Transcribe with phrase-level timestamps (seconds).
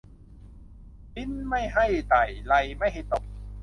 [1.15, 3.23] ริ้นไม่ให้ไต่ไรไม่ให้ตอม